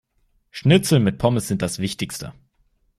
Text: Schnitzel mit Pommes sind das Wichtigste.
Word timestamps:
Schnitzel 0.49 0.99
mit 0.99 1.19
Pommes 1.19 1.47
sind 1.47 1.61
das 1.61 1.77
Wichtigste. 1.77 2.33